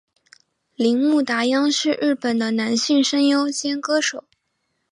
[0.77, 4.23] 铃木达央是日本的男性声优兼歌手。